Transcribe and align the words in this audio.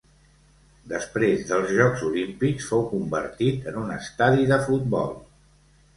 Després 0.93 1.43
dels 1.51 1.73
Jocs 1.79 2.01
Olímpics, 2.09 2.71
fou 2.71 2.83
convertit 2.97 3.69
en 3.73 3.81
un 3.83 3.95
estadi 3.99 4.53
de 4.53 4.63
futbol. 4.71 5.17